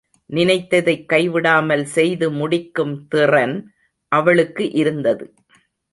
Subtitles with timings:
[0.29, 3.55] நினைத்ததைக் கைவிடாமல் செய்து முடிக்கும் திறன்
[4.11, 5.25] அவளுக்கு இருந்தது.